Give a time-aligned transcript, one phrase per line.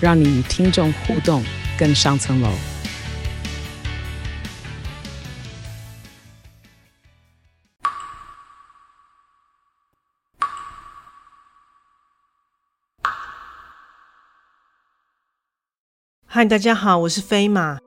[0.00, 1.42] 让你与听众互动
[1.76, 2.48] 更上层楼。
[16.26, 17.78] 嗨，大家好，我是飞马。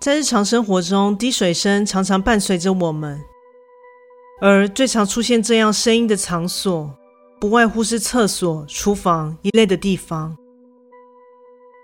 [0.00, 3.20] 在日常生活中，滴水声常常伴随着我们，
[4.40, 6.96] 而最常出现这样声音的场所，
[7.40, 10.36] 不外乎是厕所、厨房一类的地方。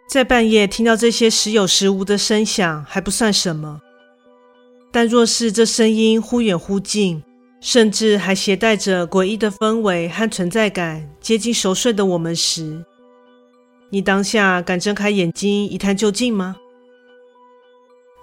[0.06, 3.80] 在半夜听到这些时有时无的声响还不算什么，
[4.92, 7.20] 但若是这声音忽远忽近，
[7.60, 12.84] 甚至还携带着诡异的氛围和存在感，接近熟睡的我们时，
[13.90, 16.56] 你当下敢睁开眼睛一探究竟吗？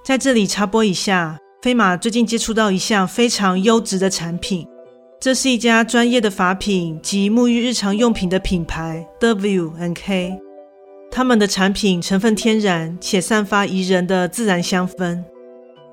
[0.05, 4.65] 在这里插播一下，飞马最近接触到一项非常优质的产品，
[5.19, 10.39] 这是一家专业的法品及沐浴日常用品的品牌 W N K。
[11.11, 15.21] 他们的产品成分天然且散发宜人的自然香氛，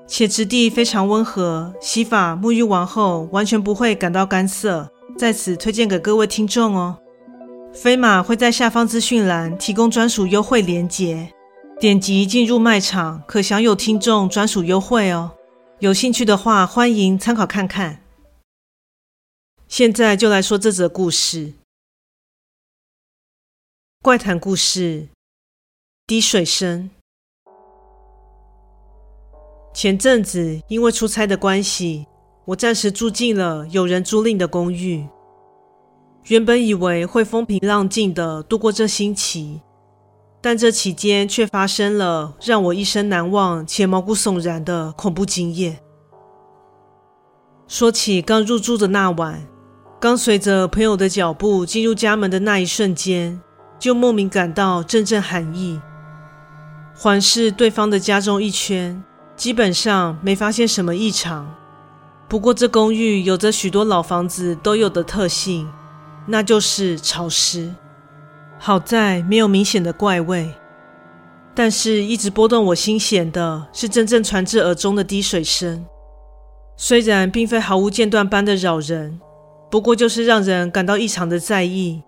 [0.07, 6.97] 且质地非常温和，洗发沐浴完后完全不会感到干涩，在此推荐给各位听众哦。
[7.73, 11.33] 飞马会在下方资讯栏提供专属优惠链接。
[11.79, 15.31] 点击进入卖场，可享有听众专属优惠哦。
[15.79, 18.01] 有兴趣的话，欢迎参考看看。
[19.67, 21.53] 现在就来说这则故事：
[24.01, 25.09] 怪谈故事，
[26.07, 26.89] 滴水声。
[29.73, 32.07] 前阵子因为出差的关系，
[32.45, 35.05] 我暂时住进了有人租赁的公寓。
[36.27, 39.59] 原本以为会风平浪静的度过这星期。
[40.39, 45.77] 但这期间却发生了让我一生难忘且毛骨悚然的恐怖经验。
[47.67, 49.45] 说起刚入住的那晚，
[49.99, 53.41] 刚随着朋友的脚步进入家门的那一瞬间，
[53.79, 55.81] 就莫名感到阵阵寒意。
[56.93, 59.01] 环视对方的家中一圈，
[59.37, 61.55] 基本上没发现什么异常。
[62.27, 65.67] 不过这公寓有着许多老房子都有的特性，
[66.27, 67.73] 那就是潮湿。
[68.59, 70.53] 好在没有明显的怪味，
[71.55, 75.85] 但是一直拨动我心弦的是真正传至耳中的滴水声。
[76.75, 79.19] 虽然并非毫无间断般的扰人，
[79.71, 82.03] 不过就是让人感到异常的在意。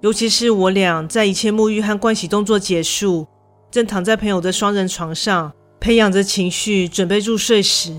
[0.00, 3.26] 尤其是我俩在一切沐浴和盥洗动作结束，
[3.70, 7.92] 正躺在朋友的双人床上，培养着情绪，准备入睡时，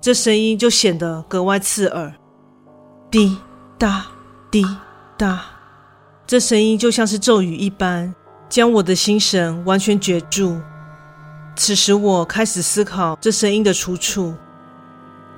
[0.00, 2.12] 这声音就显得格外刺耳。
[3.08, 3.36] 滴
[3.78, 4.06] 答，
[4.50, 4.64] 滴
[5.16, 5.44] 答。
[6.26, 8.12] 这声音就像是咒语一般，
[8.48, 10.58] 将我的心神完全攫住。
[11.54, 14.34] 此时，我开始思考这声音的出处，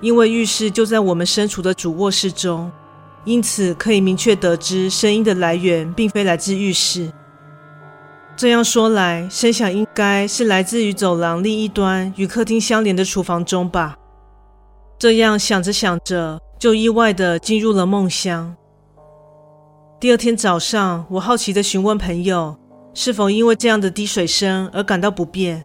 [0.01, 2.71] 因为浴室就在我们身处的主卧室中，
[3.25, 7.11] 因此可以明确得知声音的来源并非来自浴室。
[8.37, 13.97] 这样说来，声响应该是来自于走廊另一端与客厅相连的厨房中吧？
[14.99, 18.55] 这样想着想着，就意外地进入了梦乡。
[20.01, 22.59] 第二天早上，我好奇地询问朋友，
[22.93, 25.65] 是否因为这样的滴水声而感到不便。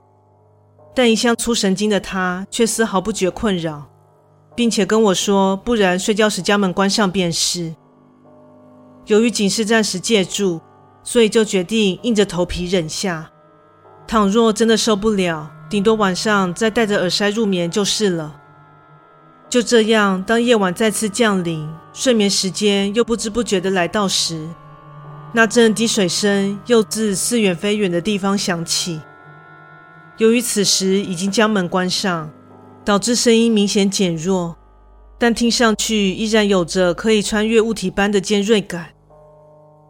[0.96, 3.90] 但一向粗神经的他却丝毫不觉困扰，
[4.60, 7.74] 并且跟我说：“不然睡觉时将门关上便是。”
[9.08, 10.60] 由于仅是暂时借住，
[11.02, 13.32] 所以就决定硬着头皮忍下。
[14.06, 18.36] 倘若真的受不了，顶多晚上再戴着耳塞入眠就是了。
[19.48, 24.46] 就这样，当夜晚再次降临，睡眠时间又不知不觉地来到时，
[25.32, 29.00] 那阵滴水声又自似远非远的地方响起。
[30.18, 32.30] 由于此时已经将门关上，
[32.90, 34.58] 导致声音明显减弱，
[35.20, 38.88] 但听上去依然有着可以穿越物体般的尖锐感。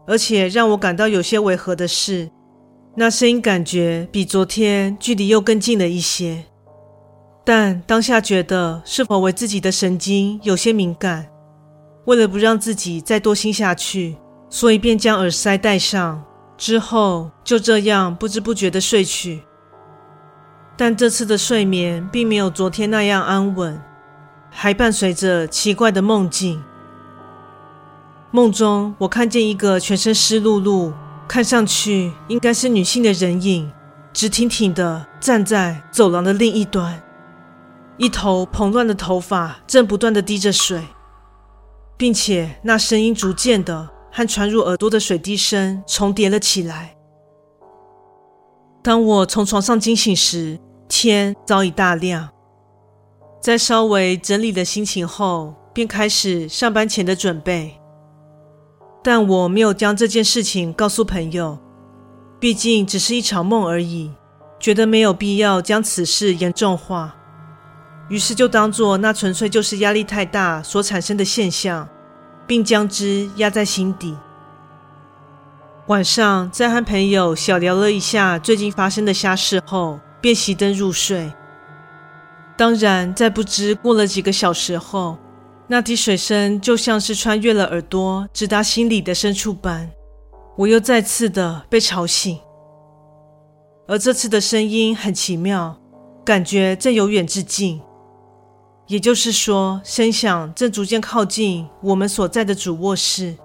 [0.05, 2.29] 而且让我感到有些违和的是，
[2.97, 6.43] 那声音感觉比昨天距离又更近了一些。
[7.45, 11.25] 但当下觉得是否为自己的神经有些敏感，
[12.05, 14.17] 为了不让自己再多心下去，
[14.49, 16.21] 所以便将耳塞戴上，
[16.57, 19.41] 之后就这样不知不觉地睡去。
[20.79, 23.81] 但这次的睡眠并没有昨天那样安稳，
[24.49, 26.63] 还伴随着奇怪的梦境。
[28.31, 30.93] 梦中我看见一个全身湿漉漉、
[31.27, 33.69] 看上去应该是女性的人影，
[34.13, 37.03] 直挺挺地站在走廊的另一端，
[37.97, 40.81] 一头蓬乱的头发正不断地滴着水，
[41.97, 46.95] 并且那声音逐渐的和传入耳朵的水滴声重叠了起来。
[48.81, 50.57] 当我从床上惊醒时，
[50.89, 52.29] 天早已大亮。
[53.39, 57.79] 在稍微整理了心情后，便开始上班前的准备。
[59.01, 61.57] 但我没有将这件事情告诉朋友，
[62.37, 64.11] 毕竟只是一场梦而已，
[64.59, 67.15] 觉得没有必要将此事严重化，
[68.09, 71.87] 于是就当作那纯粹就是压力太大所产生的现象，
[72.45, 74.17] 并将之压在心底。
[75.87, 81.31] 晚上在和朋友小聊了一下最近发生的瞎事后，便熄灯入睡。
[82.57, 85.17] 当然，在不知过了几个小时后，
[85.67, 89.89] 那滴水声就像是穿越了耳朵，直达心里的深处般，
[90.57, 92.37] 我又再次的被吵醒。
[93.87, 95.79] 而这次的声音很奇妙，
[96.25, 97.81] 感觉正由远至近，
[98.87, 103.37] 也就是说，声响正逐渐靠近我们所在的主卧室。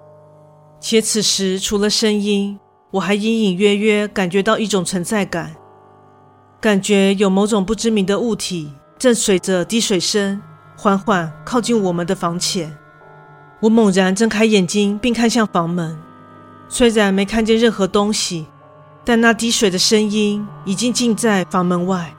[0.79, 2.59] 且此时除了声音，
[2.91, 5.55] 我还隐隐约约感觉到一种存在感，
[6.65, 10.41] 感觉有某种不知名的物体正随着滴水声。
[10.75, 12.75] 缓缓靠近我们的房前，
[13.59, 15.95] 我猛然睁开眼睛，并看向房门。
[16.67, 18.47] 虽然没看见任何东西，
[19.03, 22.15] 但那滴水的声音已经近在房门外。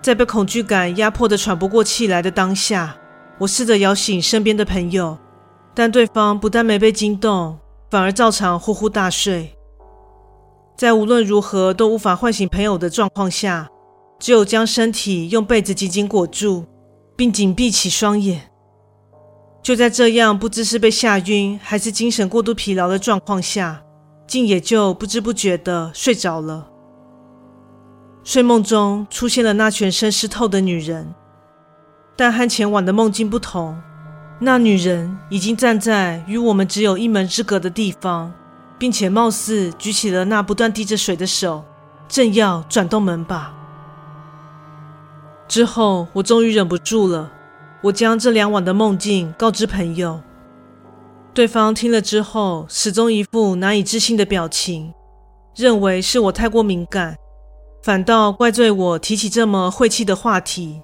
[0.00, 2.96] 在被恐惧感压迫得喘不过气来的当下，
[3.36, 5.18] 我试着摇醒身边的朋友，
[5.74, 7.58] 但对方不但没被惊动，
[7.90, 9.57] 反而照常呼呼大睡。
[10.78, 13.68] 在无论如何都无法唤醒朋友的状况下，
[14.18, 16.64] 只有将身体用被子紧紧裹住。
[17.16, 18.42] 并紧闭起双眼，
[19.60, 23.82] 就在这样不知是被吓晕还是精神过度疲劳的状况下，
[24.24, 26.68] 竟也就不知不觉的睡着了。
[28.22, 31.12] 睡梦中出现了那全身湿透的女人，
[32.16, 33.76] 但和前晚的梦境不同，
[34.38, 38.32] 那女人已经站在与我们只有一门之隔的地方，
[38.78, 41.64] 并且貌似举起了那不断滴着水的手，
[42.08, 43.54] 正要转动门把。
[45.48, 47.32] 之后，我终于忍不住了。
[47.82, 50.20] 我将这两晚的梦境告知朋友，
[51.32, 54.92] 对方听了之后，始终一副难以置信的表情，
[55.54, 57.16] 认为是我太过敏感，
[57.82, 60.82] 反倒怪罪我提起这么晦气的话题。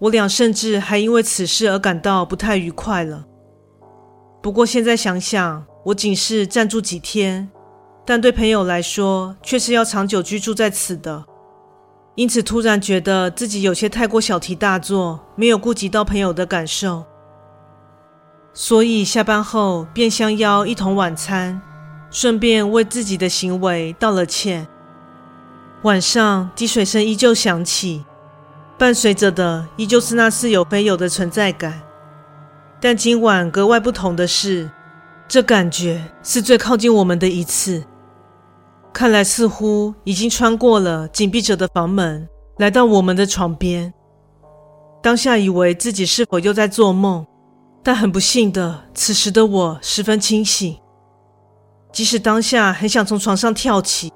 [0.00, 3.24] 我俩甚至还因为此事而感到不太愉快了。
[4.42, 7.50] 不过现在想想，我仅是暂住几天，
[8.04, 11.24] 但对朋友来说，却是要长久居住在此的。
[12.14, 17.04] 因此，突然觉得自己有些太过小题大做，没有顾及到朋友的感受，
[18.52, 21.60] 所以下班后便相邀一同晚餐，
[22.10, 24.68] 顺便为自己的行为道了歉。
[25.82, 28.04] 晚上滴水声依旧响起，
[28.78, 31.82] 伴随着的依旧是那似有非有的存在感，
[32.78, 34.70] 但今晚格外不同的是，
[35.32, 37.82] 这感觉是最靠近我们的一次。
[38.92, 43.94] 看来似乎已经穿过了紧闭着的房门，来到我们的床边。
[45.02, 47.26] 当下以为自己是否又在做梦，
[47.82, 50.76] 但很不幸的，此时的我十分清醒。
[51.90, 54.12] 即使当下很想从床上跳起，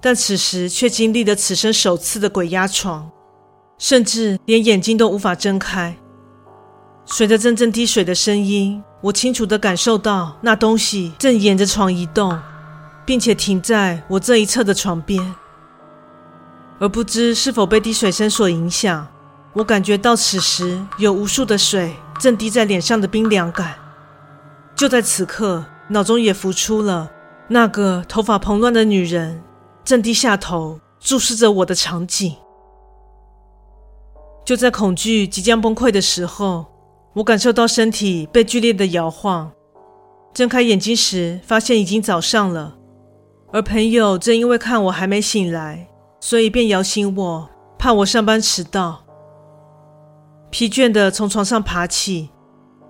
[0.00, 3.10] 但此时却经历了此生首次的鬼压床，
[3.76, 5.94] 甚至连眼睛都无法睁开。
[7.04, 12.38] 随着阵阵滴水的声音，我清楚地感受到那东西正沿着床移动。
[13.06, 15.32] 并且停在我这一侧的床边，
[16.80, 19.06] 而不知是否被滴水声所影响，
[19.52, 23.76] 我感觉到此时有无数的水正滴在脸上的冰凉感。
[24.74, 27.08] 就在此刻，脑中也浮出了
[27.46, 29.40] 那个头发蓬乱的女人
[29.84, 32.34] 正低下头注视着我的场景。
[34.44, 36.66] 就在恐惧即将崩溃的时候，
[37.16, 39.50] 我感受到身体被剧烈的摇晃，
[40.34, 42.76] 睁开眼睛时，发现已经早上了。
[43.50, 45.88] 而朋友正因为看我还没醒来，
[46.20, 49.02] 所以便摇醒我，怕我上班迟到。
[50.50, 52.28] 疲倦地从床上爬起，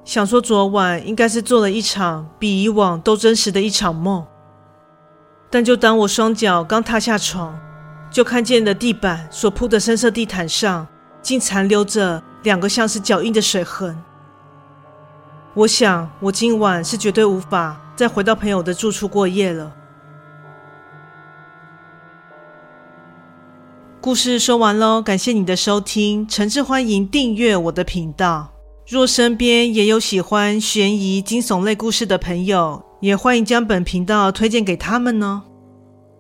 [0.05, 4.27] 想说昨晚应该是做了一场比以往都真实的一场梦。
[5.49, 7.57] 但就当我双脚刚踏下床，
[8.11, 10.85] 就看见了地板所铺的深色地毯上，
[11.23, 13.97] 竟残留着两个像是脚印的水痕。
[15.57, 19.75] 我想，我今晚是绝对无法再回到朋友的住处过夜了。
[24.03, 28.53] 故事说完喽，感谢你的收听，诚挚欢迎订阅我的频道。
[28.87, 35.43] 若身边也有喜欢悬疑惊悚类故事的朋友，也欢迎将本频道推荐给他们呢。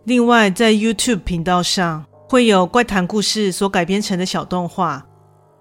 [0.04, 5.04] 另外，在 YouTube 频道上会有怪谈故事所改编成的小动画。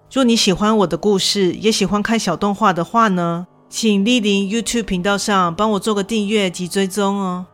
[0.09, 3.45] 若你喜欢我的故事，也喜欢看小动画的话呢，
[3.77, 7.45] 请莅临 YouTube 频道上帮我做个订阅及追踪哦。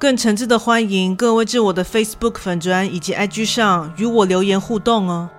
[0.00, 5.30] 更诚挚的欢迎各位至我的 Facebook 粉砖以及 IG 上与我留言互动哦。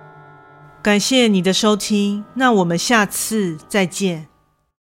[0.82, 4.31] 感谢你的收听，那我们下次再见。